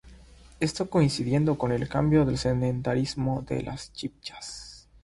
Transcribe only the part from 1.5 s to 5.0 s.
con el cambio al sedentarismo de los chibchas.